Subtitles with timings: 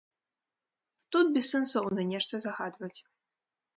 [1.15, 2.95] Тут бессэнсоўна нешта загадваць.